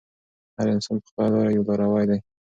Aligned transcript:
هر 0.57 0.67
انسان 0.75 0.95
په 1.01 1.07
خپله 1.11 1.29
لاره 1.35 1.51
یو 1.57 1.67
لاروی 1.69 2.05
دی. 2.09 2.19